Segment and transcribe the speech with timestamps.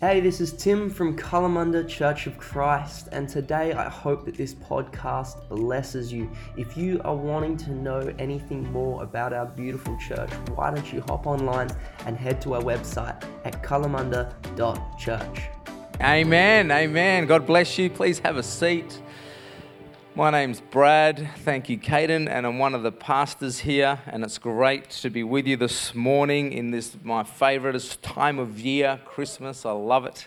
[0.00, 4.54] Hey, this is Tim from Kalamunda Church of Christ, and today I hope that this
[4.54, 6.30] podcast blesses you.
[6.56, 11.02] If you are wanting to know anything more about our beautiful church, why don't you
[11.02, 11.68] hop online
[12.06, 15.40] and head to our website at kalamunda.church.
[16.02, 17.26] Amen, amen.
[17.26, 17.90] God bless you.
[17.90, 19.02] Please have a seat.
[20.16, 21.30] My name's Brad.
[21.44, 24.00] Thank you, Caden, and I'm one of the pastors here.
[24.08, 28.58] And it's great to be with you this morning in this my favourite time of
[28.58, 29.64] year, Christmas.
[29.64, 30.26] I love it.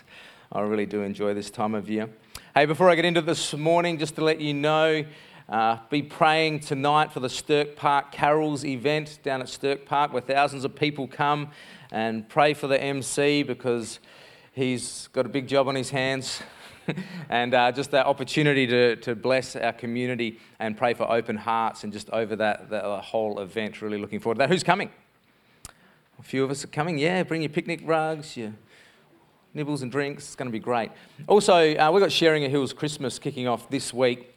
[0.50, 2.08] I really do enjoy this time of year.
[2.54, 5.04] Hey, before I get into this morning, just to let you know,
[5.50, 10.22] uh, be praying tonight for the Stirk Park Carols event down at Stirk Park, where
[10.22, 11.50] thousands of people come,
[11.92, 13.98] and pray for the MC because
[14.52, 16.40] he's got a big job on his hands.
[17.28, 21.84] and uh, just that opportunity to, to bless our community and pray for open hearts
[21.84, 23.80] and just over that, that whole event.
[23.82, 24.50] Really looking forward to that.
[24.50, 24.90] Who's coming?
[26.18, 26.98] A few of us are coming.
[26.98, 28.52] Yeah, bring your picnic rugs, your
[29.52, 30.24] nibbles and drinks.
[30.24, 30.90] It's going to be great.
[31.26, 34.34] Also, uh, we've got Sharing a Hills Christmas kicking off this week,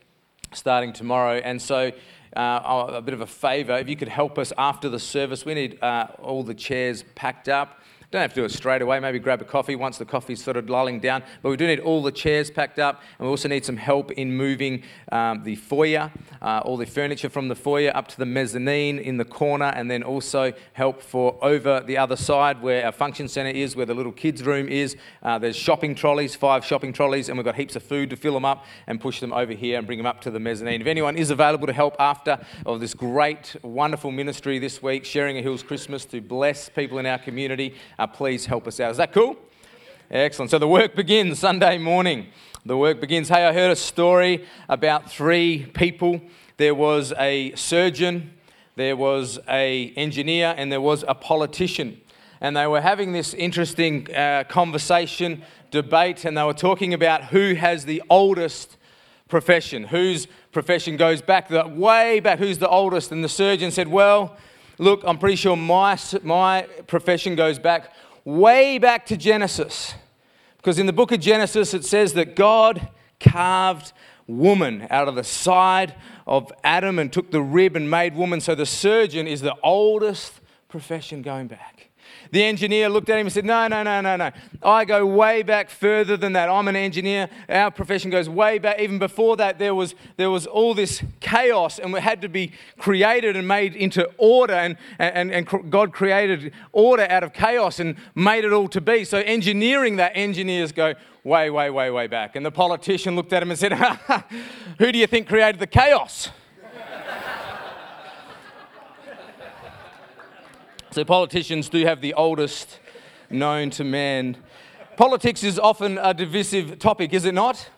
[0.54, 1.38] starting tomorrow.
[1.38, 1.92] And so,
[2.36, 5.54] uh, a bit of a favour, if you could help us after the service, we
[5.54, 7.82] need uh, all the chairs packed up.
[8.10, 9.02] Don't have to do it straight away.
[9.02, 11.24] Maybe grab a coffee once the coffee's sort of lulling down.
[11.42, 14.12] But we do need all the chairs packed up, and we also need some help
[14.14, 16.10] in moving um, the foyer,
[16.42, 19.92] uh, all the furniture from the foyer up to the mezzanine in the corner, and
[19.92, 23.94] then also help for over the other side where our function centre is, where the
[23.94, 24.96] little kids' room is.
[25.22, 28.36] Uh, there's shopping trolleys, five shopping trolleys, and we've got heaps of food to fill
[28.36, 30.80] them up and push them over here and bring them up to the mezzanine.
[30.80, 35.38] If anyone is available to help after of this great, wonderful ministry this week, sharing
[35.38, 38.92] a Hills Christmas to bless people in our community uh, please help us out.
[38.92, 39.38] Is that cool?
[40.10, 40.52] Excellent.
[40.52, 42.28] So the work begins Sunday morning.
[42.66, 43.30] The work begins.
[43.30, 46.22] Hey, I heard a story about three people.
[46.58, 48.34] There was a surgeon,
[48.76, 52.00] there was a engineer, and there was a politician.
[52.40, 57.56] And they were having this interesting uh, conversation, debate, and they were talking about who
[57.56, 58.78] has the oldest
[59.28, 63.12] profession, whose profession goes back the, way back, who's the oldest.
[63.12, 64.38] And the surgeon said, Well,
[64.80, 67.94] Look, I'm pretty sure my, my profession goes back
[68.26, 69.94] way back to Genesis.
[70.58, 72.90] Because in the book of Genesis, it says that God
[73.20, 73.94] carved
[74.28, 75.96] woman out of the side
[76.28, 78.42] of Adam and took the rib and made woman.
[78.42, 80.34] So the surgeon is the oldest
[80.68, 81.77] profession going back.
[82.32, 84.32] The engineer looked at him and said, No, no, no, no, no.
[84.64, 86.50] I go way back further than that.
[86.50, 87.30] I'm an engineer.
[87.50, 88.80] Our profession goes way back.
[88.80, 92.52] Even before that, there was, there was all this chaos and it had to be
[92.78, 94.54] created and made into order.
[94.54, 99.06] And, and, and God created order out of chaos and made it all to be.
[99.06, 100.94] So, engineering that, engineers go
[101.24, 102.36] way, way, way, way back.
[102.36, 103.74] And the politician looked at him and said,
[104.80, 106.30] Who do you think created the chaos?
[110.98, 112.80] So politicians do have the oldest
[113.30, 114.36] known to man.
[114.96, 117.70] Politics is often a divisive topic, is it not?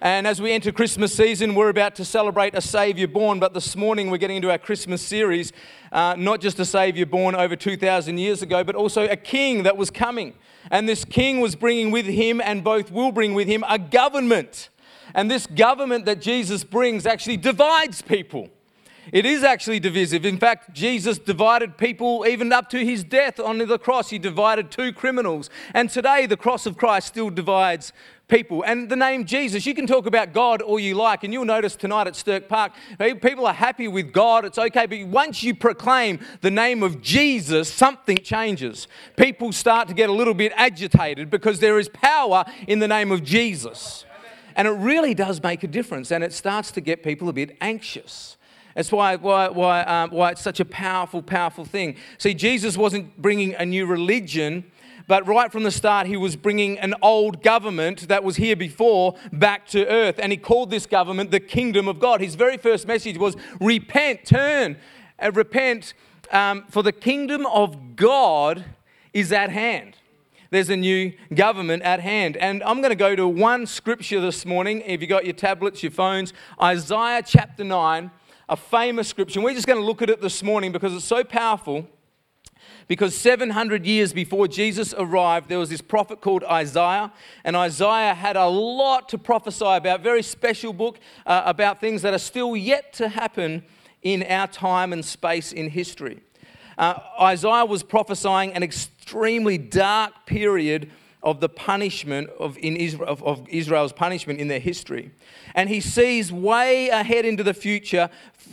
[0.00, 3.40] And as we enter Christmas season, we're about to celebrate a Saviour born.
[3.40, 5.52] But this morning, we're getting into our Christmas series,
[5.90, 9.76] uh, not just a Saviour born over 2,000 years ago, but also a king that
[9.76, 10.32] was coming.
[10.70, 14.68] And this king was bringing with him, and both will bring with him, a government.
[15.12, 18.48] And this government that Jesus brings actually divides people.
[19.12, 20.26] It is actually divisive.
[20.26, 24.10] In fact, Jesus divided people even up to his death on the cross.
[24.10, 25.50] He divided two criminals.
[25.74, 27.92] And today, the cross of Christ still divides
[28.28, 28.62] people.
[28.62, 31.74] And the name Jesus, you can talk about God all you like, and you'll notice
[31.74, 32.72] tonight at Stirk Park,
[33.22, 37.72] people are happy with God, it's okay, but once you proclaim the name of Jesus,
[37.72, 38.86] something changes.
[39.16, 43.10] People start to get a little bit agitated because there is power in the name
[43.10, 44.04] of Jesus.
[44.54, 47.56] And it really does make a difference, and it starts to get people a bit
[47.60, 48.36] anxious.
[48.78, 51.96] That's why, why, why, um, why it's such a powerful, powerful thing.
[52.16, 54.70] See, Jesus wasn't bringing a new religion,
[55.08, 59.16] but right from the start, he was bringing an old government that was here before
[59.32, 60.20] back to earth.
[60.22, 62.20] And he called this government the kingdom of God.
[62.20, 64.76] His very first message was repent, turn,
[65.18, 65.92] and repent,
[66.30, 68.64] um, for the kingdom of God
[69.12, 69.96] is at hand
[70.50, 72.36] there's a new government at hand.
[72.36, 74.82] And I'm going to go to one scripture this morning.
[74.86, 78.10] If you've got your tablets, your phones, Isaiah chapter 9,
[78.48, 79.38] a famous scripture.
[79.38, 81.86] And we're just going to look at it this morning because it's so powerful.
[82.86, 87.12] Because 700 years before Jesus arrived, there was this prophet called Isaiah,
[87.44, 92.14] and Isaiah had a lot to prophesy about, very special book uh, about things that
[92.14, 93.62] are still yet to happen
[94.02, 96.20] in our time and space in history.
[96.78, 100.90] Uh, Isaiah was prophesying an extremely dark period
[101.30, 105.10] of the punishment of, in Israel, of, of Israel's punishment in their history.
[105.54, 108.08] And he sees way ahead into the future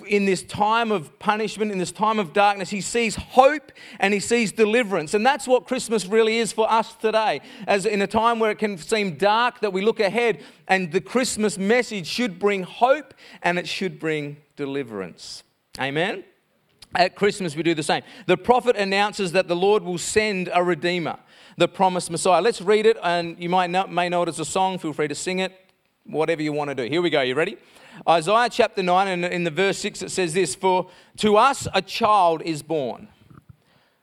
[0.08, 2.70] in this time of punishment, in this time of darkness.
[2.70, 5.14] He sees hope and he sees deliverance.
[5.14, 7.42] And that's what Christmas really is for us today.
[7.68, 11.02] As in a time where it can seem dark, that we look ahead, and the
[11.02, 15.44] Christmas message should bring hope and it should bring deliverance.
[15.80, 16.24] Amen?
[16.96, 18.04] At Christmas, we do the same.
[18.26, 21.20] The prophet announces that the Lord will send a redeemer,
[21.58, 22.42] the promised Messiah.
[22.42, 24.78] Let's read it, and you might know, may know it as a song.
[24.78, 25.54] Feel free to sing it,
[26.06, 26.84] whatever you want to do.
[26.84, 27.22] Here we go.
[27.22, 27.58] You ready?
[28.08, 31.82] Isaiah chapter 9, and in the verse 6, it says this For to us a
[31.82, 33.08] child is born,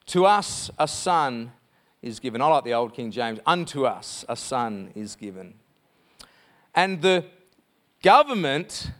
[0.06, 1.52] to us a son
[2.00, 2.40] is given.
[2.40, 3.38] I like the old King James.
[3.46, 5.54] Unto us a son is given.
[6.75, 7.25] And the
[8.02, 8.90] government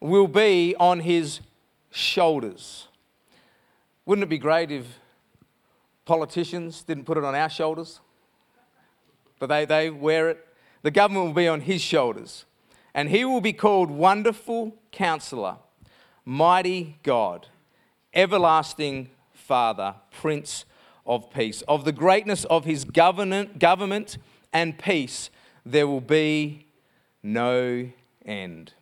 [0.00, 1.40] will be on his
[1.90, 2.88] shoulders.
[4.06, 4.86] Wouldn't it be great if
[6.04, 8.00] politicians didn't put it on our shoulders?
[9.38, 10.46] But they, they wear it.
[10.82, 12.44] The government will be on his shoulders.
[12.94, 15.56] And he will be called Wonderful Counselor,
[16.24, 17.48] Mighty God,
[18.14, 20.64] Everlasting Father, Prince
[21.06, 21.62] of Peace.
[21.62, 24.18] Of the greatness of his government, government
[24.52, 25.30] and peace,
[25.64, 26.66] there will be
[27.22, 27.88] no
[28.24, 28.74] end.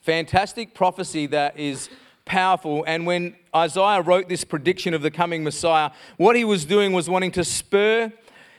[0.00, 1.88] Fantastic prophecy that is
[2.24, 2.84] powerful.
[2.86, 7.08] And when Isaiah wrote this prediction of the coming Messiah, what he was doing was
[7.08, 8.12] wanting to spur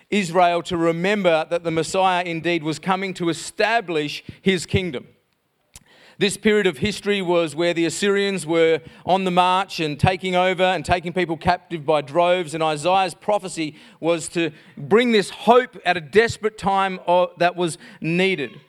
[0.09, 5.07] Israel to remember that the Messiah indeed was coming to establish his kingdom.
[6.17, 10.63] This period of history was where the Assyrians were on the march and taking over
[10.63, 12.53] and taking people captive by droves.
[12.53, 17.01] And Isaiah's prophecy was to bring this hope at a desperate time
[17.37, 18.61] that was needed.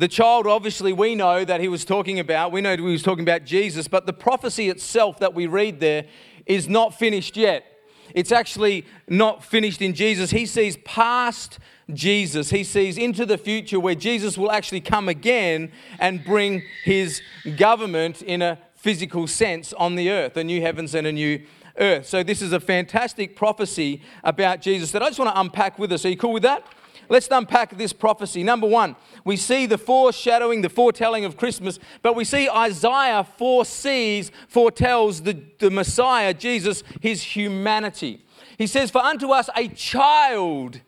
[0.00, 3.22] The child, obviously, we know that he was talking about, we know he was talking
[3.22, 6.06] about Jesus, but the prophecy itself that we read there
[6.46, 7.66] is not finished yet.
[8.14, 10.30] It's actually not finished in Jesus.
[10.30, 11.58] He sees past
[11.92, 12.48] Jesus.
[12.48, 17.20] He sees into the future where Jesus will actually come again and bring his
[17.58, 21.44] government in a physical sense on the earth, a new heavens and a new
[21.78, 22.06] earth.
[22.06, 25.92] So, this is a fantastic prophecy about Jesus that I just want to unpack with
[25.92, 26.06] us.
[26.06, 26.64] Are you cool with that?
[27.10, 28.44] Let's unpack this prophecy.
[28.44, 34.30] Number one, we see the foreshadowing, the foretelling of Christmas, but we see Isaiah foresees,
[34.48, 38.24] foretells the, the Messiah, Jesus, his humanity.
[38.58, 40.80] He says, For unto us a child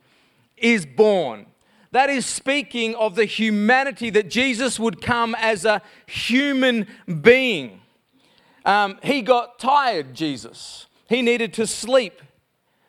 [0.57, 1.47] is born.
[1.91, 6.87] That is speaking of the humanity that Jesus would come as a human
[7.21, 7.81] being.
[8.65, 10.87] Um, he got tired, Jesus.
[11.09, 12.23] He needed to sleep.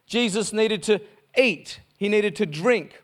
[0.05, 1.01] Jesus needed to
[1.35, 1.79] eat.
[1.97, 3.02] He needed to drink.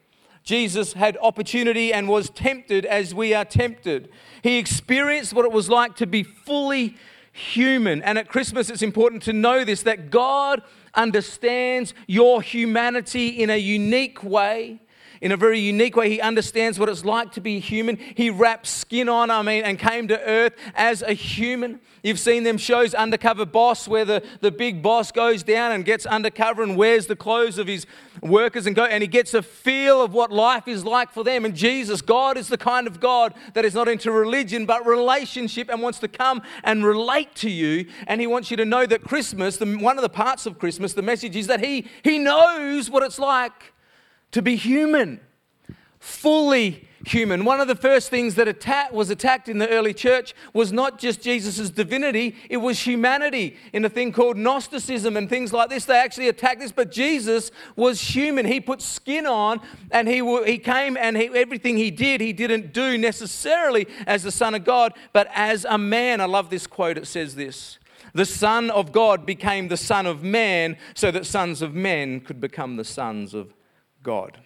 [0.50, 4.10] Jesus had opportunity and was tempted as we are tempted.
[4.42, 6.98] He experienced what it was like to be fully
[7.31, 8.01] human.
[8.01, 10.63] And at Christmas, it's important to know this that God
[10.96, 14.80] understands your humanity in a unique way
[15.21, 16.10] in a very unique way.
[16.10, 17.98] He understands what it's like to be human.
[17.98, 21.80] He wrapped skin on, I mean, and came to earth as a human.
[22.04, 26.06] You've seen them shows, Undercover Boss, where the, the big boss goes down and gets
[26.06, 27.86] undercover and wears the clothes of his
[28.21, 31.45] workers and go and he gets a feel of what life is like for them.
[31.45, 35.69] And Jesus, God is the kind of God that is not into religion but relationship
[35.69, 37.88] and wants to come and relate to you.
[38.07, 40.94] And he wants you to know that Christmas, the, one of the parts of Christmas,
[40.94, 43.74] the message is that he, he knows what it's like
[44.31, 45.20] to be human,
[46.00, 47.46] fully human.
[47.46, 51.22] One of the first things that was attacked in the early church was not just
[51.22, 55.86] Jesus' divinity, it was humanity in a thing called Gnosticism and things like this.
[55.86, 58.46] They actually attacked this, but Jesus was human.
[58.46, 59.62] He put skin on
[59.92, 64.31] and he, he came and he, everything he did, he didn't do necessarily as the
[64.31, 66.21] Son of God, but as a man.
[66.21, 66.98] I love this quote.
[66.98, 67.80] It says this.
[68.14, 72.42] The Son of God became the Son of Man so that sons of men could
[72.42, 73.54] become the sons of
[74.04, 74.40] God.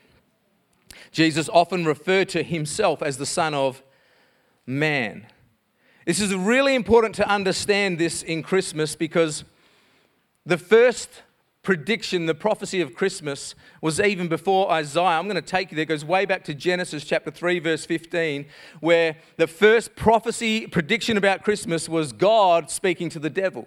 [1.11, 3.83] Jesus often referred to himself as the Son of
[4.65, 5.27] Man.
[6.05, 9.43] This is really important to understand this in Christmas because
[10.45, 11.09] the first
[11.61, 15.17] prediction, the prophecy of Christmas, was even before Isaiah.
[15.17, 15.83] I'm going to take you there.
[15.83, 18.45] It goes way back to Genesis chapter 3, verse 15,
[18.81, 23.65] where the first prophecy prediction about Christmas was God speaking to the devil.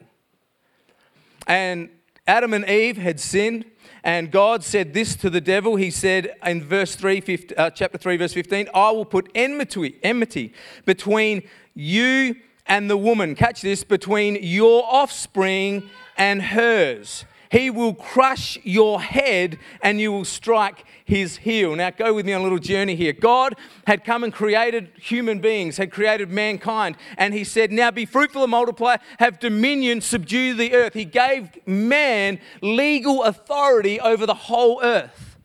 [1.47, 1.88] And
[2.26, 3.64] Adam and Eve had sinned.
[4.02, 5.75] And God said this to the devil.
[5.75, 9.99] He said in verse 3, 15, uh, chapter 3, verse 15, I will put enmity,
[10.02, 10.52] enmity
[10.85, 11.42] between
[11.75, 13.35] you and the woman.
[13.35, 17.25] Catch this, between your offspring and hers.
[17.50, 21.76] He will crush your head and you will strike his heel.
[21.76, 23.12] Now, go with me on a little journey here.
[23.12, 23.54] God
[23.86, 28.42] had come and created human beings, had created mankind, and he said, Now be fruitful
[28.42, 30.94] and multiply, have dominion, subdue the earth.
[30.94, 35.36] He gave man legal authority over the whole earth.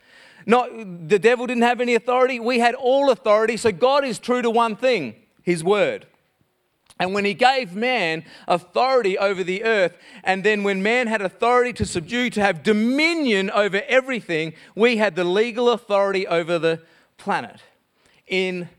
[0.45, 0.69] Not
[1.07, 2.39] the devil didn't have any authority.
[2.39, 3.57] We had all authority.
[3.57, 6.07] So God is true to one thing, his word.
[7.01, 11.73] And when he gave man authority over the earth, and then when man had authority
[11.73, 16.79] to subdue, to have dominion over everything, we had the legal authority over the
[17.17, 17.59] planet
[18.27, 18.69] in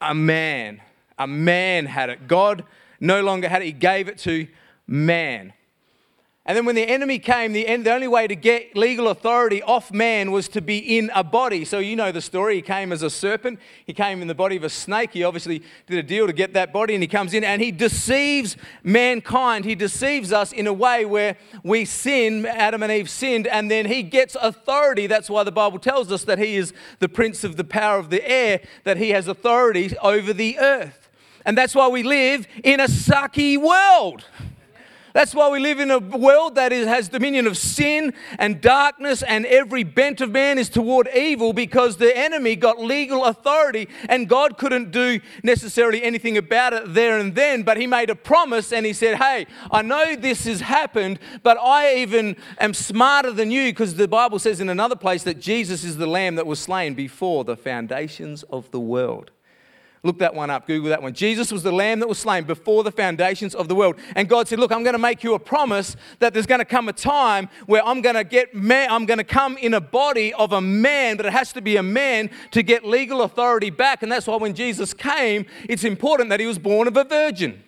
[0.00, 0.80] a man.
[1.18, 2.26] A man had it.
[2.26, 2.64] God
[2.98, 4.48] no longer had it, he gave it to
[4.86, 5.52] man.
[6.48, 9.92] And then when the enemy came, the, the only way to get legal authority off
[9.92, 11.64] man was to be in a body.
[11.64, 12.54] So you know the story.
[12.54, 13.58] He came as a serpent.
[13.84, 15.10] He came in the body of a snake.
[15.12, 17.72] He obviously did a deal to get that body, and he comes in and he
[17.72, 19.64] deceives mankind.
[19.64, 23.86] He deceives us in a way where we sin, Adam and Eve sinned, and then
[23.86, 25.08] he gets authority.
[25.08, 28.08] That's why the Bible tells us that he is the prince of the power of
[28.08, 31.10] the air, that he has authority over the earth.
[31.44, 34.24] And that's why we live in a sucky world.
[35.16, 39.22] That's why we live in a world that is, has dominion of sin and darkness,
[39.22, 44.28] and every bent of man is toward evil because the enemy got legal authority, and
[44.28, 47.62] God couldn't do necessarily anything about it there and then.
[47.62, 51.56] But He made a promise and He said, Hey, I know this has happened, but
[51.56, 55.82] I even am smarter than you because the Bible says in another place that Jesus
[55.82, 59.30] is the lamb that was slain before the foundations of the world.
[60.02, 61.14] Look that one up, Google that one.
[61.14, 63.96] Jesus was the lamb that was slain before the foundations of the world.
[64.14, 66.64] And God said, Look, I'm going to make you a promise that there's going to
[66.64, 69.80] come a time where I'm going to get man, I'm going to come in a
[69.80, 73.70] body of a man, but it has to be a man to get legal authority
[73.70, 74.02] back.
[74.02, 77.62] And that's why when Jesus came, it's important that he was born of a virgin.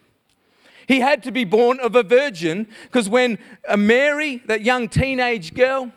[0.86, 5.54] He had to be born of a virgin because when uh, Mary, that young teenage
[5.54, 5.92] girl,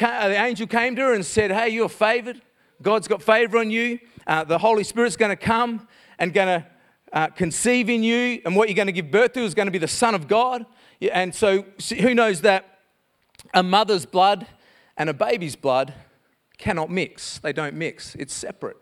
[0.00, 2.42] uh, the angel came to her and said, Hey, you're favored.
[2.82, 3.98] God's got favor on you.
[4.26, 5.88] Uh, the Holy Spirit's going to come
[6.18, 6.66] and going to
[7.12, 9.72] uh, conceive in you, and what you're going to give birth to is going to
[9.72, 10.64] be the Son of God.
[11.12, 11.64] And so,
[12.00, 12.78] who knows that
[13.52, 14.46] a mother's blood
[14.96, 15.92] and a baby's blood
[16.58, 17.38] cannot mix?
[17.38, 18.76] They don't mix, it's separate.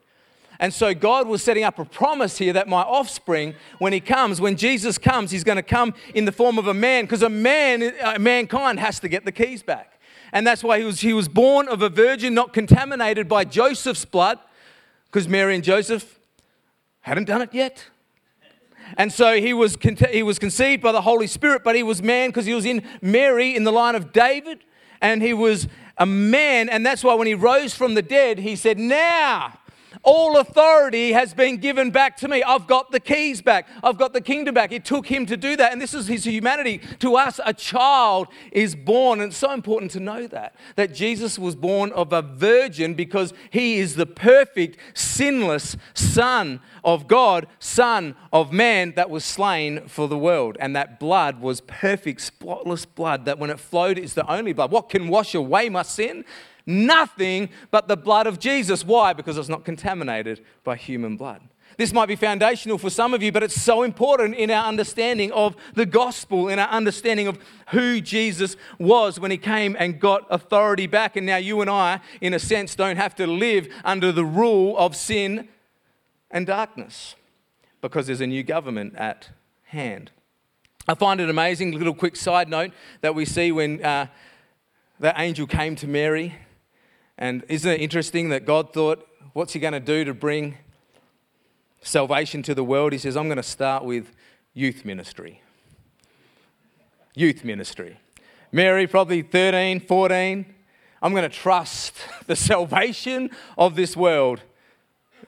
[0.61, 4.43] And so God was setting up a promise here that my offspring, when he comes,
[4.43, 7.31] when Jesus comes, he's going to come in the form of a man, because a
[7.31, 9.99] man, uh, mankind has to get the keys back.
[10.33, 14.05] And that's why he was, he was born of a virgin, not contaminated by Joseph's
[14.05, 14.39] blood
[15.11, 16.21] because Mary and Joseph
[17.01, 17.87] hadn't done it yet.
[18.97, 19.77] And so he was,
[20.11, 22.83] he was conceived by the Holy Spirit, but he was man because he was in
[23.01, 24.61] Mary in the line of David,
[25.01, 26.69] and he was a man.
[26.69, 29.59] And that's why when he rose from the dead, he said, Now
[30.03, 32.43] all authority has been given back to me.
[32.43, 33.69] I've got the keys back.
[33.83, 34.73] I've got the kingdom back.
[34.73, 35.73] It took him to do that.
[35.73, 36.81] And this is his humanity.
[37.01, 39.21] To us, a child is born.
[39.21, 40.55] And it's so important to know that.
[40.77, 47.07] That Jesus was born of a virgin because he is the perfect, sinless Son of
[47.07, 50.57] God, Son of man that was slain for the world.
[50.61, 54.71] And that blood was perfect, spotless blood that when it flowed is the only blood.
[54.71, 56.25] What can wash away my sin?
[56.71, 58.85] Nothing but the blood of Jesus.
[58.85, 59.13] Why?
[59.13, 61.43] Because it's not contaminated by human blood.
[61.77, 65.33] This might be foundational for some of you, but it's so important in our understanding
[65.33, 67.39] of the gospel, in our understanding of
[67.71, 71.17] who Jesus was when he came and got authority back.
[71.17, 74.77] And now you and I, in a sense, don't have to live under the rule
[74.77, 75.49] of sin
[76.31, 77.15] and darkness
[77.81, 79.31] because there's a new government at
[79.65, 80.11] hand.
[80.87, 84.07] I find it amazing, little quick side note that we see when uh,
[85.17, 86.35] angel came to Mary
[87.21, 90.57] and isn't it interesting that God thought, what's he going to do to bring
[91.83, 92.93] salvation to the world?
[92.93, 94.11] He says, I'm going to start with
[94.55, 95.43] youth ministry.
[97.15, 97.99] Youth ministry.
[98.53, 100.55] Mary, probably 13, 14.
[101.03, 101.95] I'm going to trust
[102.27, 104.41] the salvation of this world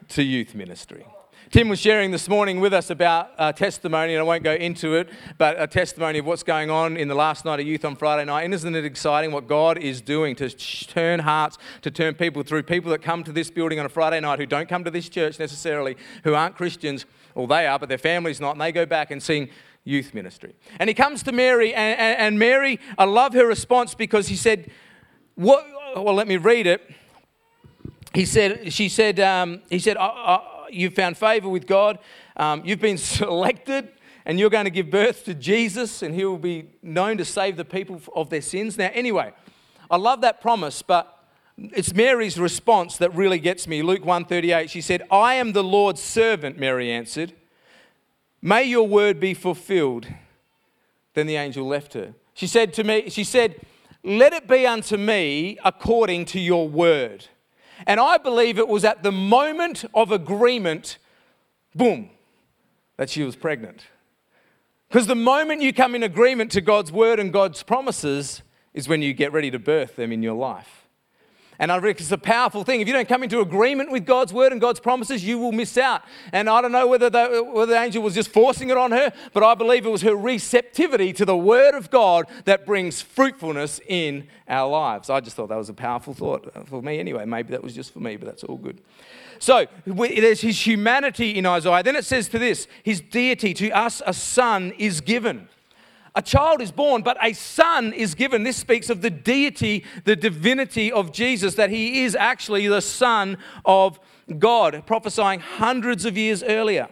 [0.09, 1.05] to youth ministry.
[1.53, 4.95] Tim was sharing this morning with us about a testimony, and I won't go into
[4.95, 7.95] it, but a testimony of what's going on in the last night of youth on
[7.95, 8.45] Friday night.
[8.45, 12.63] And isn't it exciting what God is doing to turn hearts, to turn people through?
[12.63, 15.11] People that come to this building on a Friday night who don't come to this
[15.11, 17.05] church necessarily, who aren't Christians,
[17.35, 19.51] well, they are, but their family's not, and they go back and sing
[19.85, 20.55] youth ministry.
[20.79, 24.37] And he comes to Mary, and, and, and Mary, I love her response because he
[24.37, 24.71] said,
[25.35, 25.67] what,
[25.97, 26.81] well, let me read it.
[28.15, 31.99] He said, she said, um, he said, I, I, you've found favor with God,
[32.37, 33.89] um, you've been selected,
[34.25, 37.57] and you're going to give birth to Jesus, and he will be known to save
[37.57, 38.79] the people of their sins.
[38.79, 39.33] Now, anyway,
[39.91, 41.19] I love that promise, but
[41.59, 43.83] it's Mary's response that really gets me.
[43.83, 47.35] Luke 1:38, she said, "I am the Lord's servant," Mary answered.
[48.41, 50.07] "May your word be fulfilled."
[51.15, 52.15] Then the angel left her.
[52.35, 53.61] She said to me, she said,
[54.03, 57.27] "Let it be unto me according to your word."
[57.87, 60.99] And I believe it was at the moment of agreement,
[61.75, 62.11] boom,
[62.97, 63.87] that she was pregnant.
[64.89, 68.43] Because the moment you come in agreement to God's word and God's promises
[68.75, 70.82] is when you get ready to birth them in your life.
[71.63, 72.81] And I reckon it's a powerful thing.
[72.81, 75.79] If you don't come into agreement with God's word and God's promises, you will miss
[75.79, 76.03] out.
[76.33, 79.13] And I don't know whether the, whether the angel was just forcing it on her,
[79.33, 83.81] but I believe it was her receptivity to the word of God that brings fruitfulness
[83.87, 85.09] in our lives.
[85.09, 87.27] I just thought that was a powerful thought for me anyway.
[87.27, 88.81] Maybe that was just for me, but that's all good.
[89.39, 91.85] So there's his humanity in Isaiah.
[91.85, 95.49] Then it says to this, his deity, to us a son is given.
[96.15, 98.43] A child is born, but a son is given.
[98.43, 103.39] This speaks of the deity, the divinity of Jesus, that he is actually the Son
[103.65, 103.99] of
[104.39, 106.89] God, prophesying hundreds of years earlier.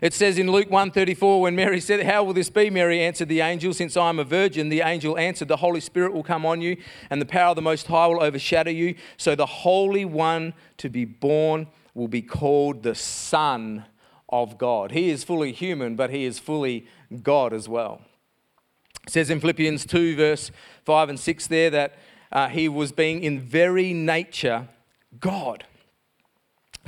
[0.00, 3.40] It says in Luke 1:34 when Mary said, "How will this be?" Mary answered the
[3.40, 6.60] angel, "Since I am a virgin." The angel answered, "The Holy Spirit will come on
[6.60, 6.76] you,
[7.08, 8.96] and the power of the Most High will overshadow you.
[9.16, 13.84] So the Holy One to be born will be called the Son
[14.28, 16.84] of God." He is fully human, but he is fully
[17.20, 18.02] God as well.
[19.06, 20.50] It says in Philippians 2, verse
[20.84, 21.94] 5 and 6 there that
[22.30, 24.68] uh, he was being in very nature
[25.20, 25.64] God.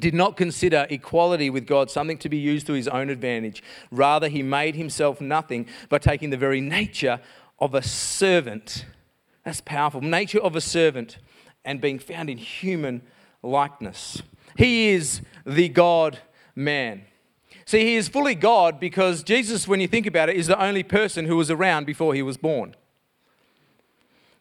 [0.00, 3.62] Did not consider equality with God something to be used to his own advantage.
[3.90, 7.21] Rather, he made himself nothing by taking the very nature
[7.61, 8.87] of a servant.
[9.45, 10.00] That's powerful.
[10.00, 11.19] Nature of a servant
[11.64, 13.02] and being found in human
[13.43, 14.23] likeness.
[14.57, 16.19] He is the God
[16.57, 17.04] man.
[17.66, 20.83] See, he is fully God because Jesus, when you think about it, is the only
[20.83, 22.75] person who was around before he was born.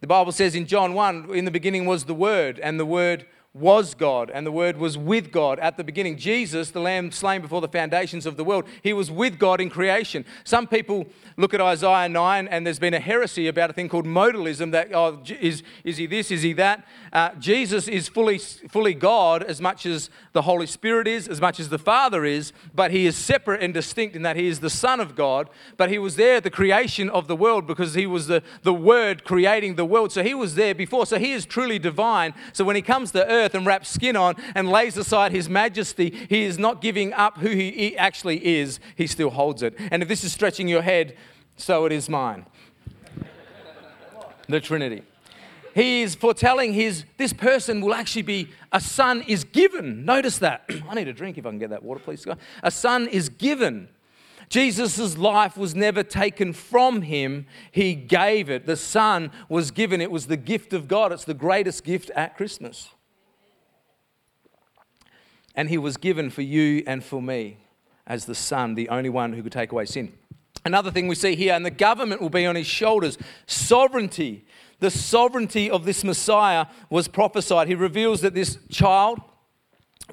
[0.01, 3.25] The Bible says in John 1 in the beginning was the Word, and the Word
[3.55, 6.17] was God, and the Word was with God at the beginning.
[6.17, 9.69] Jesus, the Lamb slain before the foundations of the world, he was with God in
[9.69, 10.25] creation.
[10.43, 11.05] Some people
[11.37, 14.89] look at Isaiah 9, and there's been a heresy about a thing called modalism that,
[14.91, 16.83] oh, is, is he this, is he that?
[17.11, 21.59] Uh, Jesus is fully, fully God as much as the Holy Spirit is, as much
[21.59, 24.69] as the Father is, but he is separate and distinct in that he is the
[24.71, 28.07] Son of God, but he was there at the creation of the world because he
[28.07, 30.11] was the, the Word creating the world.
[30.11, 31.05] So he was there before.
[31.05, 32.33] So he is truly divine.
[32.51, 35.49] So when he comes to earth, earth and wraps skin on and lays aside his
[35.49, 38.79] majesty, he is not giving up who he actually is.
[38.95, 39.75] He still holds it.
[39.91, 41.15] And if this is stretching your head,
[41.57, 42.45] so it is mine.
[44.47, 45.03] the Trinity.
[45.75, 50.05] He is foretelling his this person will actually be a son is given.
[50.05, 50.69] Notice that.
[50.89, 52.25] I need a drink if I can get that water, please.
[52.61, 53.89] A son is given.
[54.49, 58.67] Jesus' life was never taken from him, he gave it.
[58.67, 61.11] The Son was given, it was the gift of God.
[61.11, 62.89] It's the greatest gift at Christmas
[65.55, 67.57] and he was given for you and for me
[68.05, 70.13] as the Son, the only one who could take away sin.
[70.65, 74.45] Another thing we see here, and the government will be on his shoulders sovereignty.
[74.79, 77.67] The sovereignty of this Messiah was prophesied.
[77.67, 79.19] He reveals that this child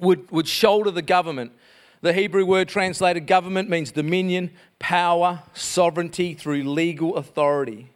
[0.00, 1.52] would, would shoulder the government.
[2.00, 7.90] The Hebrew word translated government means dominion, power, sovereignty through legal authority.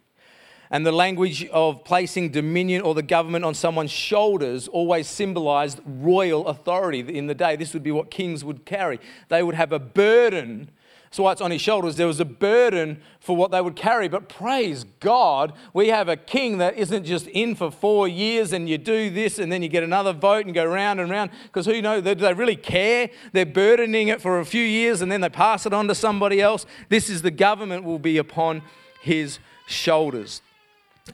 [0.71, 6.47] And the language of placing dominion or the government on someone's shoulders always symbolized royal
[6.47, 7.55] authority in the day.
[7.55, 8.99] This would be what kings would carry.
[9.29, 10.71] They would have a burden.
[11.15, 14.09] So why it's on his shoulders, there was a burden for what they would carry.
[14.09, 18.67] But praise God, we have a king that isn't just in for four years and
[18.67, 21.31] you do this and then you get another vote and go round and round.
[21.43, 23.09] Because who knows, do they really care?
[23.31, 26.41] They're burdening it for a few years and then they pass it on to somebody
[26.41, 26.65] else.
[26.89, 28.61] This is the government will be upon
[29.01, 30.41] his shoulders.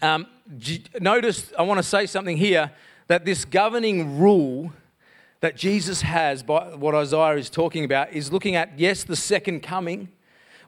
[0.02, 0.28] Um,
[1.00, 2.72] notice, I want to say something here
[3.08, 4.72] that this governing rule
[5.42, 9.62] that Jesus has, by what Isaiah is talking about, is looking at, yes, the second
[9.62, 10.10] coming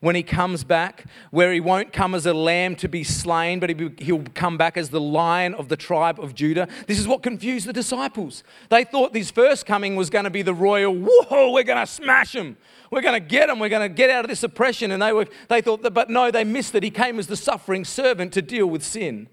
[0.04, 3.70] when he comes back, where he won't come as a lamb to be slain, but
[4.02, 6.68] he'll come back as the lion of the tribe of Judah.
[6.88, 8.44] This is what confused the disciples.
[8.68, 11.90] They thought this first coming was going to be the royal, whoa, we're going to
[11.90, 12.58] smash him.
[12.92, 13.60] We're going to get him.
[13.60, 14.92] We're going to get out of this oppression.
[14.92, 16.84] And they, were, they thought that, but no, they missed it.
[16.84, 19.30] He came as the suffering servant to deal with sin.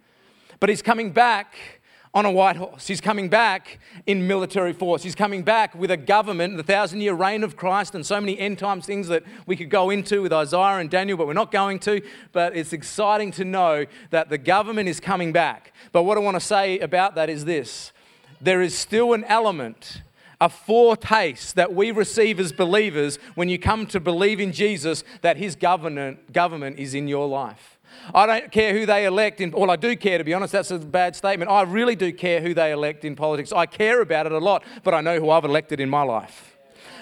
[0.61, 1.80] But he's coming back
[2.13, 2.89] on a white horse.
[2.89, 5.03] He's coming back in military force.
[5.03, 8.39] He's coming back with a government, the thousand year reign of Christ, and so many
[8.39, 11.53] end times things that we could go into with Isaiah and Daniel, but we're not
[11.53, 12.03] going to.
[12.33, 15.73] But it's exciting to know that the government is coming back.
[15.93, 17.93] But what I want to say about that is this
[18.41, 20.03] there is still an element.
[20.43, 25.37] A foretaste that we receive as believers when you come to believe in Jesus that
[25.37, 27.79] his government, government is in your life.
[28.15, 30.71] I don't care who they elect in, well, I do care to be honest, that's
[30.71, 31.51] a bad statement.
[31.51, 33.53] I really do care who they elect in politics.
[33.53, 36.57] I care about it a lot, but I know who I've elected in my life.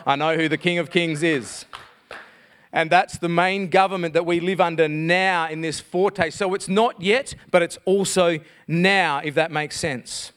[0.06, 1.64] I know who the King of Kings is.
[2.72, 6.36] And that's the main government that we live under now in this foretaste.
[6.36, 10.32] So it's not yet, but it's also now, if that makes sense.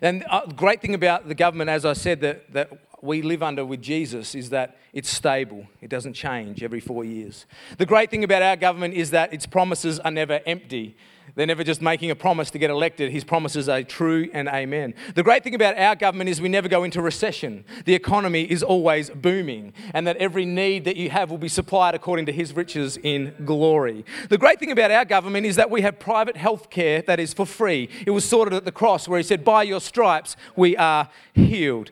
[0.00, 2.70] And the uh, great thing about the government, as I said, that, that
[3.02, 5.66] we live under with Jesus is that it's stable.
[5.80, 7.46] It doesn't change every four years.
[7.76, 10.96] The great thing about our government is that its promises are never empty.
[11.34, 13.12] They're never just making a promise to get elected.
[13.12, 14.94] His promises are true and amen.
[15.14, 17.64] The great thing about our government is we never go into recession.
[17.84, 21.94] The economy is always booming, and that every need that you have will be supplied
[21.94, 24.04] according to his riches in glory.
[24.28, 27.34] The great thing about our government is that we have private health care that is
[27.34, 27.88] for free.
[28.06, 31.90] It was sorted at the cross where he said, By your stripes we are healed.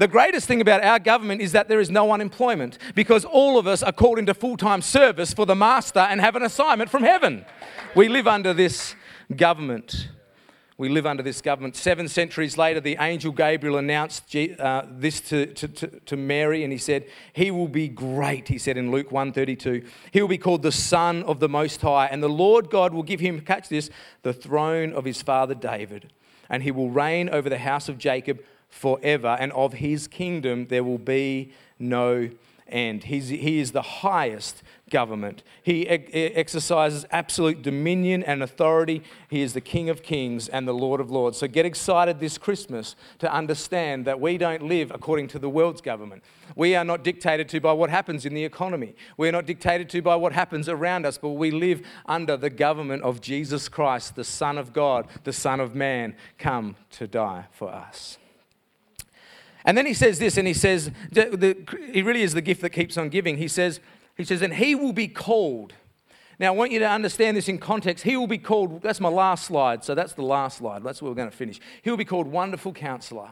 [0.00, 3.68] The greatest thing about our government is that there is no unemployment because all of
[3.68, 7.04] us are called into full time service for the Master and have an assignment from
[7.04, 7.44] heaven.
[7.94, 8.96] We live under this
[9.36, 10.08] government.
[10.76, 11.76] We live under this government.
[11.76, 15.68] Seven centuries later, the angel Gabriel announced uh, this to, to,
[16.00, 19.86] to, Mary, and he said, He will be great, he said in Luke 1.32.
[20.10, 23.04] He will be called the Son of the Most High, and the Lord God will
[23.04, 23.88] give him, catch this,
[24.22, 26.10] the throne of his father David,
[26.50, 28.40] and he will reign over the house of Jacob
[28.74, 32.28] forever, and of his kingdom there will be no
[32.66, 33.04] end.
[33.04, 35.42] He's, he is the highest government.
[35.62, 39.02] He exercises absolute dominion and authority.
[39.28, 41.38] He is the King of kings and the Lord of lords.
[41.38, 45.80] So get excited this Christmas to understand that we don't live according to the world's
[45.80, 46.24] government.
[46.56, 48.94] We are not dictated to by what happens in the economy.
[49.16, 52.50] We are not dictated to by what happens around us, but we live under the
[52.50, 57.46] government of Jesus Christ, the Son of God, the Son of Man, come to die
[57.52, 58.18] for us.
[59.64, 62.98] And then he says this, and he says, he really is the gift that keeps
[62.98, 63.38] on giving.
[63.38, 63.80] He says,
[64.16, 65.72] he says, and he will be called.
[66.38, 68.04] Now, I want you to understand this in context.
[68.04, 70.82] He will be called, that's my last slide, so that's the last slide.
[70.82, 71.60] That's where we're going to finish.
[71.82, 73.30] He will be called Wonderful Counselor,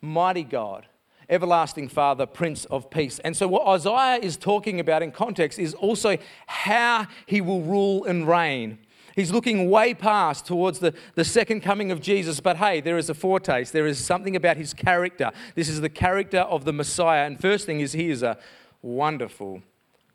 [0.00, 0.86] Mighty God,
[1.28, 3.18] Everlasting Father, Prince of Peace.
[3.20, 8.04] And so, what Isaiah is talking about in context is also how he will rule
[8.04, 8.78] and reign.
[9.20, 12.40] He's looking way past towards the, the second coming of Jesus.
[12.40, 13.70] But hey, there is a foretaste.
[13.74, 15.30] There is something about his character.
[15.54, 17.26] This is the character of the Messiah.
[17.26, 18.38] And first thing is, he is a
[18.80, 19.60] wonderful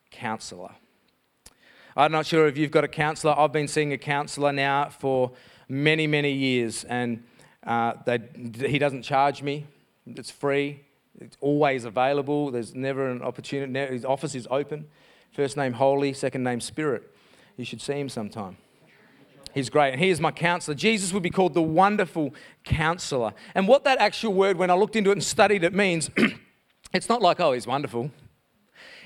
[0.09, 0.71] counselor.
[1.95, 3.37] I'm not sure if you've got a counselor.
[3.37, 5.31] I've been seeing a counselor now for
[5.69, 6.83] many, many years.
[6.85, 7.23] And
[7.63, 8.19] uh, they,
[8.67, 9.67] he doesn't charge me,
[10.07, 10.81] it's free.
[11.21, 12.49] It's always available.
[12.49, 13.93] There's never an opportunity.
[13.93, 14.87] His office is open.
[15.31, 17.03] First name Holy, second name Spirit.
[17.55, 18.57] You should see him sometime.
[19.55, 19.93] He's great.
[19.93, 20.75] And he is my counselor.
[20.75, 22.33] Jesus would be called the wonderful
[22.65, 23.33] counselor.
[23.55, 26.09] And what that actual word, when I looked into it and studied it, means
[26.93, 28.11] it's not like, oh, he's wonderful.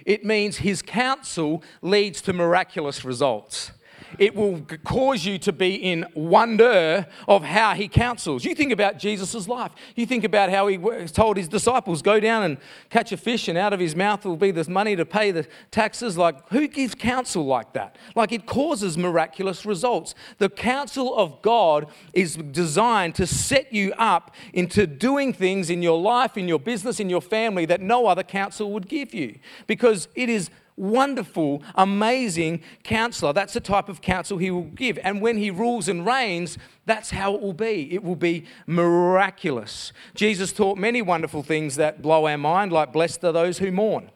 [0.08, 3.74] It means his counsel leads to miraculous results
[4.20, 8.44] it will cause you to be in wonder of how he counsels.
[8.44, 9.72] You think about Jesus' life.
[9.96, 10.78] You think about how he
[11.08, 12.58] told his disciples, go down and
[12.90, 15.48] catch a fish, and out of his mouth will be this money to pay the
[15.72, 16.18] taxes.
[16.18, 17.96] Like, who gives counsel like that?
[18.16, 20.14] Like, it causes miraculous results.
[20.38, 26.00] The counsel of God is designed to set you up into doing things in your
[26.00, 30.08] life, in your business, in your family that no other counsel would give you because
[30.16, 33.34] it is wonderful, amazing counselor.
[33.34, 34.98] That's the type of counsel he will give.
[35.04, 37.94] And when he rules and reigns, that's how it will be.
[37.94, 39.92] It will be miraculous.
[40.16, 44.10] Jesus taught many wonderful things that blow our mind, like blessed are those who mourn,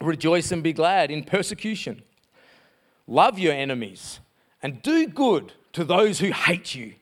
[0.00, 2.02] rejoice and be glad in persecution,
[3.06, 4.20] love your enemies,
[4.62, 6.94] and do good to those who hate you.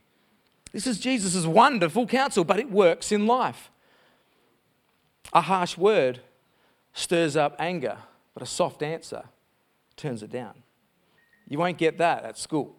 [0.73, 3.71] This is Jesus' wonderful counsel, but it works in life.
[5.33, 6.21] A harsh word
[6.93, 7.99] stirs up anger
[8.37, 9.23] but a soft answer
[9.97, 10.63] turns it down.
[11.49, 12.77] You won't get that at school.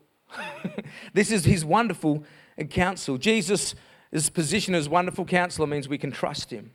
[1.16, 2.24] this is his wonderful
[2.70, 3.18] counsel.
[3.18, 3.74] Jesus'
[4.36, 6.74] position as wonderful counselor means we can trust him.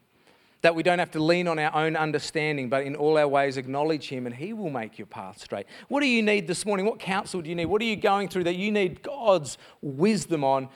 [0.62, 3.56] That we don't have to lean on our own understanding, but in all our ways
[3.56, 5.66] acknowledge Him and He will make your path straight.
[5.86, 6.84] What do you need this morning?
[6.84, 7.66] What counsel do you need?
[7.66, 10.68] What are you going through that you need God's wisdom on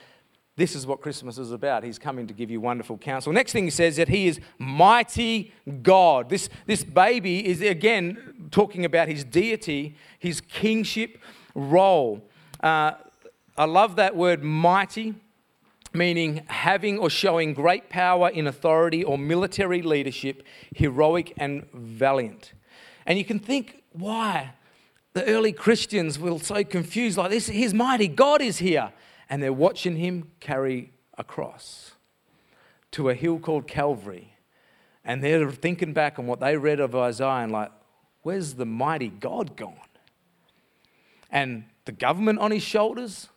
[0.57, 1.83] this is what Christmas is about.
[1.83, 3.31] He's coming to give you wonderful counsel.
[3.31, 6.29] Next thing he says that he is mighty God.
[6.29, 11.19] This, this baby is again talking about his deity, his kingship
[11.53, 12.27] role.
[12.59, 12.93] Uh,
[13.55, 15.13] I love that word mighty,
[15.93, 20.41] meaning having or showing great power in authority or military leadership,
[20.75, 22.53] heroic and valiant.
[23.05, 24.53] And you can think why
[25.13, 27.45] the early Christians were so confused like this.
[27.45, 28.91] He's mighty, God is here
[29.29, 31.91] and they're watching him carry a cross
[32.91, 34.33] to a hill called Calvary.
[35.03, 37.71] And they're thinking back on what they read of Isaiah and like,
[38.23, 39.75] where's the mighty God gone?
[41.29, 43.29] And the government on his shoulders,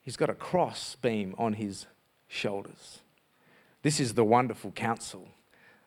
[0.00, 1.86] he's got a cross beam on his
[2.28, 3.00] shoulders.
[3.82, 5.28] This is the wonderful counsel,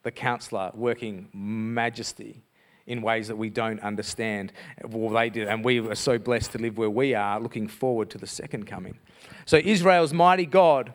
[0.04, 2.44] the counselor working majesty
[2.88, 4.54] in ways that we don't understand.
[4.84, 8.10] Well, they do, and we are so blessed to live where we are, looking forward
[8.12, 8.98] to the second coming.
[9.46, 10.94] So, Israel's mighty God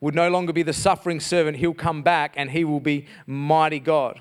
[0.00, 1.56] would no longer be the suffering servant.
[1.58, 4.20] He'll come back and he will be mighty God.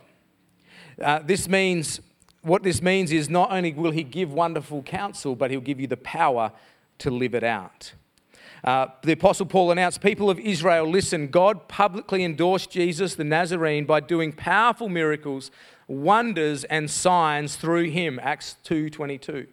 [1.01, 1.99] Uh, this means,
[2.43, 5.87] what this means is not only will he give wonderful counsel, but he'll give you
[5.87, 6.51] the power
[6.99, 7.93] to live it out.
[8.63, 13.85] Uh, the Apostle Paul announced, People of Israel, listen, God publicly endorsed Jesus the Nazarene
[13.85, 15.49] by doing powerful miracles,
[15.91, 18.19] wonders, and signs through him.
[18.21, 19.47] Acts 2.22.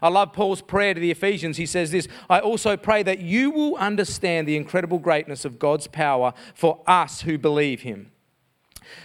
[0.00, 1.56] I love Paul's prayer to the Ephesians.
[1.56, 5.86] He says this I also pray that you will understand the incredible greatness of God's
[5.86, 8.10] power for us who believe him.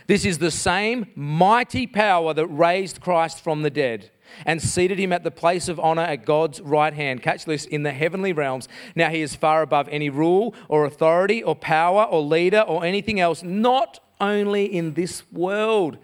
[0.07, 4.11] This is the same mighty power that raised Christ from the dead
[4.45, 7.21] and seated him at the place of honor at God's right hand.
[7.21, 8.67] Catch this in the heavenly realms.
[8.95, 13.19] Now he is far above any rule or authority or power or leader or anything
[13.19, 15.97] else, not only in this world,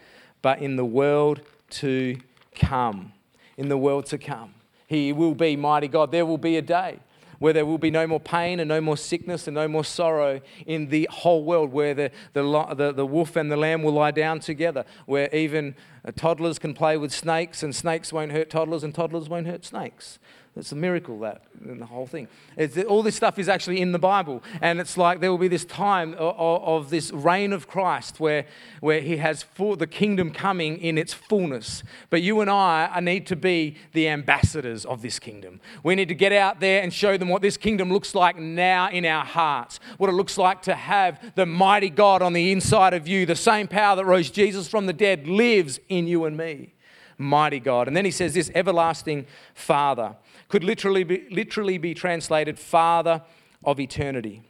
[0.44, 2.18] but in the world to
[2.54, 3.14] come.
[3.58, 4.54] In the world to come.
[4.86, 6.12] He will be mighty God.
[6.12, 7.00] There will be a day
[7.40, 10.40] where there will be no more pain and no more sickness and no more sorrow
[10.66, 12.44] in the whole world, where the, the,
[12.76, 15.76] the, the wolf and the lamb will lie down together, where even
[16.06, 19.66] uh, toddlers can play with snakes and snakes won't hurt toddlers and toddlers won't hurt
[19.66, 20.20] snakes.
[20.56, 22.28] It's a miracle that in the whole thing.
[22.56, 25.48] It's, all this stuff is actually in the Bible, and it's like there will be
[25.48, 28.46] this time of, of, this reign of Christ where,
[28.80, 31.82] where He has full, the kingdom coming in its fullness.
[32.12, 35.60] But you and I uh, need to be the ambassadors of this kingdom.
[35.82, 38.92] We need to get out there and show them what this kingdom looks like now
[38.92, 42.94] in our hearts, what it looks like to have the mighty God on the inside
[42.94, 43.26] of you.
[43.26, 46.76] The same power that rose Jesus from the dead lives in you and me.
[47.18, 47.88] Mighty God.
[47.88, 50.16] And then He says this everlasting Father
[50.48, 53.22] could literally be, literally be translated Father
[53.64, 54.42] of eternity.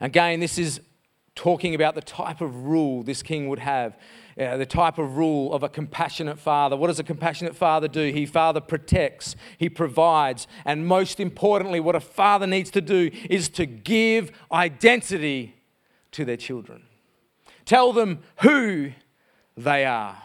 [0.00, 0.80] Again, this is
[1.34, 3.96] talking about the type of rule this king would have.
[4.38, 6.76] Uh, the type of rule of a compassionate father.
[6.76, 8.12] What does a compassionate father do?
[8.12, 13.48] He father protects, he provides, and most importantly, what a father needs to do is
[13.50, 15.56] to give identity
[16.12, 16.84] to their children.
[17.64, 18.92] Tell them who
[19.56, 20.16] they are.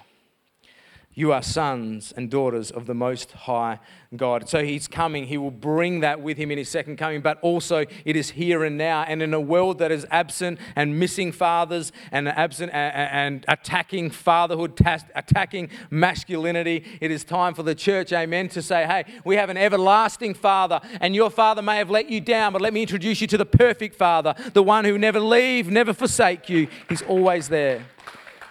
[1.15, 3.79] You are sons and daughters of the Most High
[4.15, 4.49] God.
[4.49, 5.27] So He's coming.
[5.27, 8.63] He will bring that with Him in His second coming, but also it is here
[8.63, 9.03] and now.
[9.03, 14.79] And in a world that is absent and missing fathers and absent and attacking fatherhood,
[15.15, 19.57] attacking masculinity, it is time for the church, amen, to say, hey, we have an
[19.57, 23.27] everlasting Father, and your Father may have let you down, but let me introduce you
[23.27, 26.67] to the perfect Father, the one who never leave, never forsake you.
[26.89, 27.85] He's always there.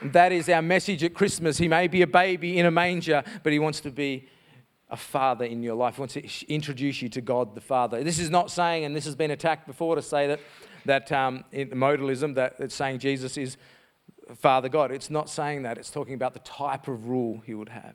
[0.04, 1.58] That is our message at Christmas.
[1.58, 4.28] He may be a baby in a manger, but he wants to be
[4.90, 5.96] a father in your life.
[5.96, 8.02] He wants to introduce you to God the Father.
[8.04, 10.40] This is not saying, and this has been attacked before, to say that,
[10.84, 13.56] that um, in modalism, that it's saying Jesus is
[14.34, 14.90] Father God.
[14.90, 15.78] It's not saying that.
[15.78, 17.94] It's talking about the type of rule he would have.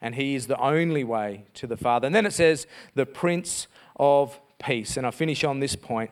[0.00, 2.06] And he is the only way to the Father.
[2.06, 4.96] And then it says, the Prince of Peace.
[4.96, 6.10] And I finish on this point.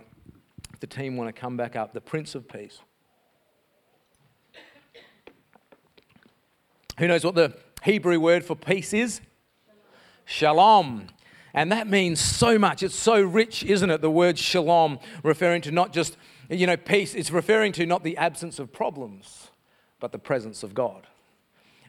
[0.74, 2.80] If the team want to come back up, the Prince of Peace.
[6.98, 9.20] Who knows what the Hebrew word for peace is?
[10.24, 11.06] Shalom.
[11.54, 12.82] And that means so much.
[12.82, 14.00] It's so rich, isn't it?
[14.00, 16.16] The word shalom, referring to not just,
[16.50, 19.48] you know, peace, it's referring to not the absence of problems,
[20.00, 21.06] but the presence of God.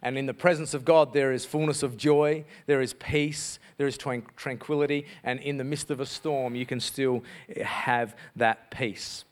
[0.02, 3.88] And in the presence of God, there is fullness of joy, there is peace, there
[3.88, 7.24] is tranquility, and in the midst of a storm, you can still
[7.62, 9.26] have that peace.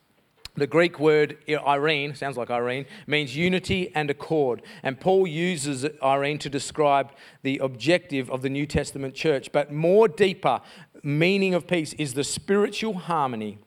[0.58, 4.64] The Greek word eirene, sounds like Irene, means unity and accord.
[4.82, 7.12] And Paul uses eirene to describe
[7.44, 9.52] the objective of the New Testament church.
[9.52, 10.62] But more deeper
[11.04, 13.60] meaning of peace is the spiritual harmony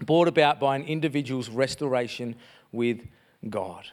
[0.00, 2.36] brought about by an individual's restoration
[2.72, 3.06] with
[3.50, 3.84] God.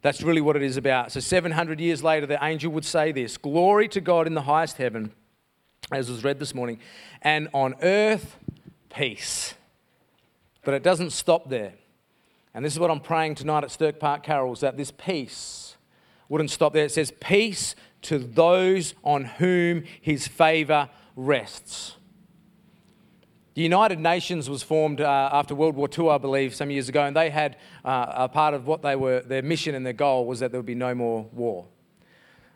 [0.00, 1.12] That's really what it is about.
[1.12, 4.78] So, 700 years later, the angel would say this Glory to God in the highest
[4.78, 5.12] heaven,
[5.92, 6.78] as was read this morning,
[7.20, 8.38] and on earth,
[8.88, 9.54] peace
[10.62, 11.74] but it doesn't stop there.
[12.54, 15.76] And this is what I'm praying tonight at Stirk Park Carols that this peace
[16.28, 16.84] wouldn't stop there.
[16.84, 21.96] It says, Peace to those on whom his favor rests.
[23.54, 27.04] The United Nations was formed uh, after World War II, I believe, some years ago,
[27.04, 30.24] and they had uh, a part of what they were, their mission and their goal
[30.24, 31.66] was that there would be no more war.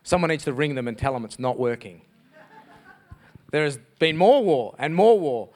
[0.02, 2.02] Someone needs to ring them and tell them it's not working.
[3.50, 5.50] there has been more war and more war.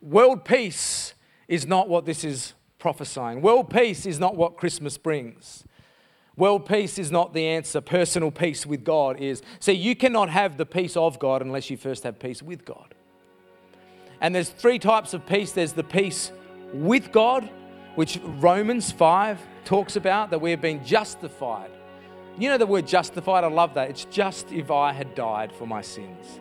[0.00, 1.01] World peace
[1.48, 3.42] is not what this is prophesying.
[3.42, 5.64] World peace is not what Christmas brings.
[6.36, 7.80] World peace is not the answer.
[7.80, 9.42] Personal peace with God is.
[9.60, 12.94] See, you cannot have the peace of God unless you first have peace with God.
[14.20, 16.32] And there's three types of peace there's the peace
[16.72, 17.48] with God,
[17.96, 21.70] which Romans 5 talks about, that we have been justified.
[22.38, 23.44] You know the word justified?
[23.44, 23.90] I love that.
[23.90, 26.40] It's just if I had died for my sins.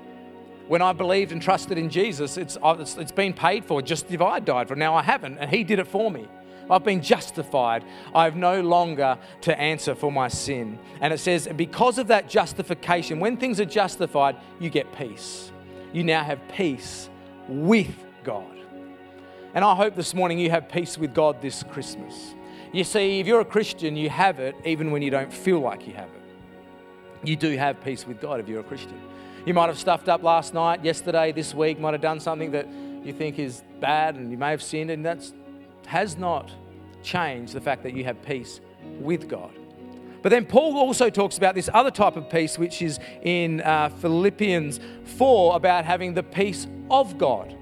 [0.67, 4.12] When I believed and trusted in Jesus, it's, uh, it's, it's been paid for, just
[4.12, 4.76] if I died for.
[4.76, 6.28] Now I haven't, and He did it for me.
[6.69, 7.84] I've been justified.
[8.15, 10.80] I have no longer to answer for my sin.
[11.02, 15.52] And it says, because of that justification, when things are justified, you get peace.
[15.91, 17.10] You now have peace
[17.50, 17.93] with
[18.24, 18.58] God.
[19.54, 22.34] And I hope this morning you have peace with God this Christmas.
[22.71, 25.86] You see, if you're a Christian, you have it even when you don't feel like
[25.86, 27.28] you have it.
[27.28, 29.00] You do have peace with God if you're a Christian.
[29.45, 32.67] You might have stuffed up last night, yesterday, this week, might have done something that
[33.04, 35.32] you think is bad and you may have sinned, and that
[35.88, 36.51] has not
[37.01, 38.62] changed the fact that you have peace
[38.99, 39.51] with God.
[40.21, 43.89] But then Paul also talks about this other type of peace, which is in uh,
[43.89, 44.80] Philippians
[45.17, 47.58] 4 about having the peace of God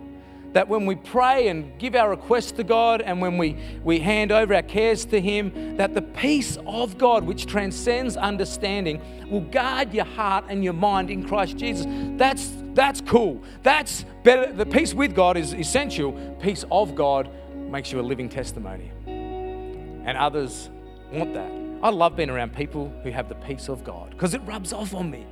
[0.54, 4.32] that when we pray and give our requests to God and when we, we hand
[4.32, 9.94] over our cares to Him, that the peace of God, which transcends understanding, will guard
[9.94, 11.86] your heart and your mind in Christ Jesus.
[12.18, 13.44] That's, that's cool.
[13.64, 14.52] That's better.
[14.52, 16.14] The peace with God is essential.
[16.42, 18.92] Peace of God makes you a living testimony.
[19.06, 20.70] And others
[21.12, 21.52] want that.
[21.82, 24.94] I love being around people who have the peace of God because it rubs off
[24.94, 25.26] on me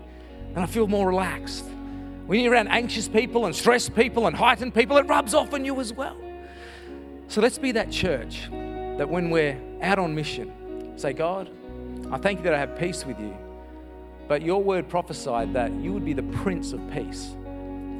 [0.55, 1.65] and I feel more relaxed.
[2.27, 5.63] When you're around anxious people and stressed people and heightened people, it rubs off on
[5.63, 6.17] you as well.
[7.29, 11.49] So let's be that church that when we're out on mission, say, God,
[12.11, 13.33] I thank you that I have peace with you.
[14.27, 17.33] But your word prophesied that you would be the Prince of Peace.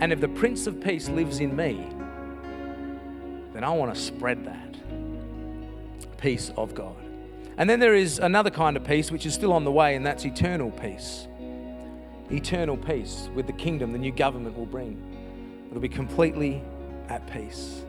[0.02, 1.88] And if the Prince of Peace lives in me,
[3.54, 4.76] then I want to spread that
[6.18, 6.98] peace of God.
[7.58, 10.06] And then there is another kind of peace which is still on the way, and
[10.06, 11.27] that's eternal peace
[12.32, 15.02] eternal peace with the kingdom the new government will bring.
[15.70, 16.62] It'll be completely
[17.10, 17.84] at peace.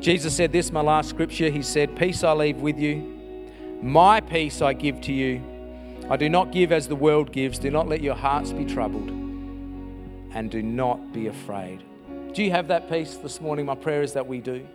[0.00, 1.50] Jesus said this, my last scripture.
[1.50, 5.42] He said, Peace I leave with you, my peace I give to you.
[6.10, 7.58] I do not give as the world gives.
[7.58, 11.82] Do not let your hearts be troubled, and do not be afraid.
[12.34, 13.64] Do you have that peace this morning?
[13.66, 14.66] My prayer is that we do.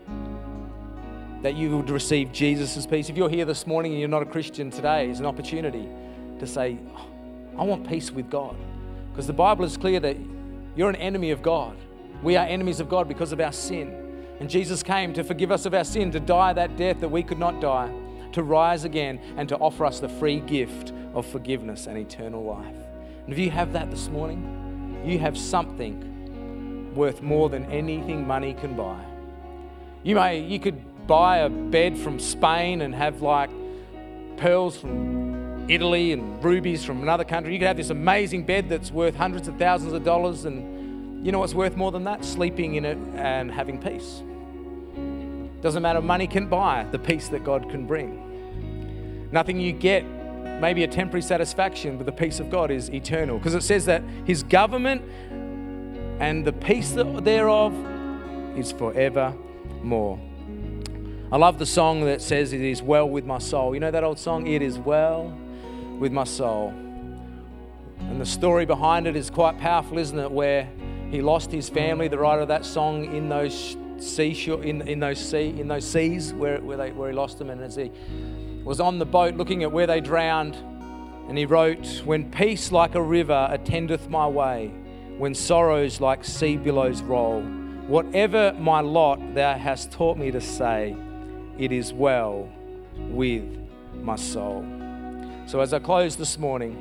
[1.42, 3.10] That you would receive Jesus' peace.
[3.10, 5.88] If you're here this morning and you're not a Christian today, is an opportunity
[6.40, 7.09] to say, oh,
[7.60, 8.56] I want peace with God.
[9.12, 10.16] Because the Bible is clear that
[10.78, 11.76] you're an enemy of God.
[12.24, 14.26] We are enemies of God because of our sin.
[14.40, 17.22] And Jesus came to forgive us of our sin, to die that death that we
[17.22, 17.92] could not die,
[18.32, 22.76] to rise again, and to offer us the free gift of forgiveness and eternal life.
[23.26, 28.54] And if you have that this morning, you have something worth more than anything money
[28.54, 29.04] can buy.
[30.04, 33.50] You may you could buy a bed from Spain and have like
[34.38, 35.30] pearls from
[35.70, 37.54] Italy and rubies from another country.
[37.54, 41.32] You could have this amazing bed that's worth hundreds of thousands of dollars, and you
[41.32, 42.26] know what's worth more than that?
[42.26, 44.24] Sleeping in it and having peace.
[45.62, 49.30] Doesn't matter, money can buy the peace that God can bring.
[49.32, 50.04] Nothing you get,
[50.60, 53.38] maybe a temporary satisfaction, but the peace of God is eternal.
[53.38, 55.04] Because it says that His government
[56.20, 57.76] and the peace thereof
[58.58, 59.36] is forever
[59.84, 60.20] more.
[61.32, 63.76] I love the song that says, It is well with my soul.
[63.76, 64.48] You know that old song?
[64.48, 65.39] It is well
[66.00, 66.74] with my soul.
[68.00, 70.32] And the story behind it is quite powerful, isn't it?
[70.32, 70.68] Where
[71.12, 75.20] he lost his family, the writer of that song, in those seashore, in, in those
[75.20, 77.50] sea, in those seas where, where, they, where he lost them.
[77.50, 77.92] And as he
[78.64, 80.56] was on the boat looking at where they drowned,
[81.28, 84.74] and he wrote, When peace like a river attendeth my way,
[85.18, 87.42] when sorrows like sea billows roll,
[87.88, 90.96] whatever my lot thou hast taught me to say,
[91.58, 92.50] it is well
[92.98, 93.44] with
[93.96, 94.79] my soul.
[95.50, 96.78] So, as I close this morning,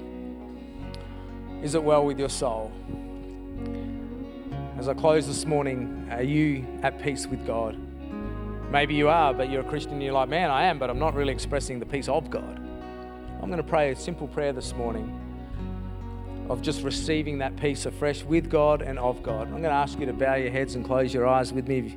[1.62, 2.70] is it well with your soul?
[4.76, 7.78] As I close this morning, are you at peace with God?
[8.70, 10.98] Maybe you are, but you're a Christian and you're like, man, I am, but I'm
[10.98, 12.58] not really expressing the peace of God.
[13.40, 15.18] I'm going to pray a simple prayer this morning
[16.50, 19.46] of just receiving that peace afresh with God and of God.
[19.46, 21.96] I'm going to ask you to bow your heads and close your eyes with me.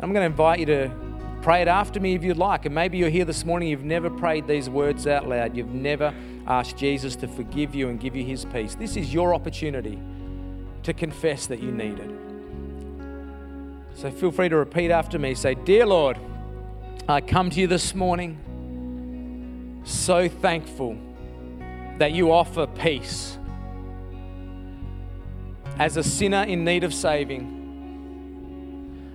[0.00, 1.07] I'm going to invite you to
[1.48, 2.66] Pray it after me if you'd like.
[2.66, 5.56] And maybe you're here this morning, you've never prayed these words out loud.
[5.56, 6.12] You've never
[6.46, 8.74] asked Jesus to forgive you and give you his peace.
[8.74, 9.98] This is your opportunity
[10.82, 12.10] to confess that you need it.
[13.94, 15.34] So feel free to repeat after me.
[15.34, 16.18] Say, Dear Lord,
[17.08, 20.98] I come to you this morning so thankful
[21.96, 23.38] that you offer peace.
[25.78, 27.54] As a sinner in need of saving,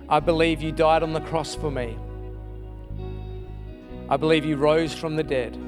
[0.08, 1.96] I believe you died on the cross for me.
[4.08, 5.58] I believe you rose from the dead.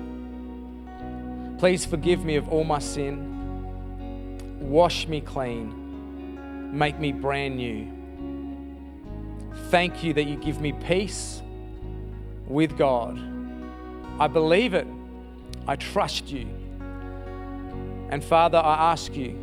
[1.58, 4.60] Please forgive me of all my sin.
[4.60, 6.76] Wash me clean.
[6.76, 7.90] Make me brand new.
[9.70, 11.42] Thank you that you give me peace
[12.46, 13.18] with God.
[14.18, 14.86] I believe it.
[15.66, 16.46] I trust you.
[18.10, 19.38] And Father, I ask you,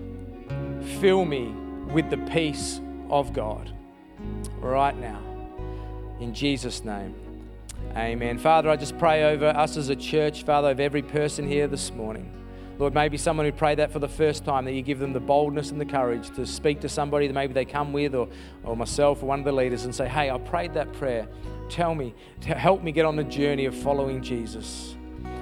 [1.01, 1.47] fill me
[1.91, 2.79] with the peace
[3.09, 3.71] of God
[4.59, 5.19] right now.
[6.19, 7.22] In Jesus' name.
[7.95, 8.39] Amen.
[8.39, 11.91] Father, I just pray over us as a church, Father, of every person here this
[11.91, 12.33] morning.
[12.79, 15.19] Lord, maybe someone who prayed that for the first time, that you give them the
[15.19, 18.27] boldness and the courage to speak to somebody that maybe they come with, or,
[18.63, 21.27] or myself, or one of the leaders, and say, Hey, I prayed that prayer.
[21.69, 24.95] Tell me, to help me get on the journey of following Jesus.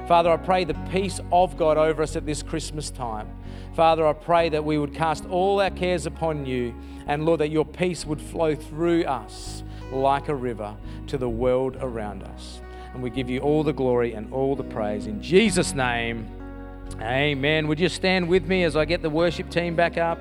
[0.06, 3.30] Father, I pray the peace of God over us at this Christmas time.
[3.76, 6.76] Father, I pray that we would cast all our cares upon you,
[7.08, 10.76] and Lord, that your peace would flow through us like a river
[11.08, 12.62] to the world around us.
[12.94, 15.08] And we give you all the glory and all the praise.
[15.08, 16.28] In Jesus' name,
[17.00, 17.68] amen.
[17.68, 20.20] Would you stand with me as I get the worship team back up?